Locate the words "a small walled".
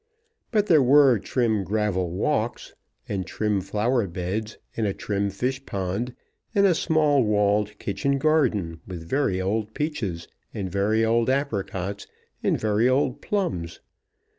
6.65-7.77